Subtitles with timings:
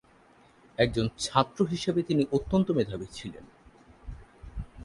[0.77, 3.45] একজন ছাত্র হিসাবে তিনি অত্যন্ত মেধাবী ছিলেন।